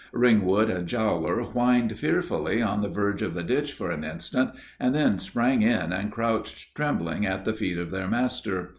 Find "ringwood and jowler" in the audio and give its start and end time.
0.13-1.43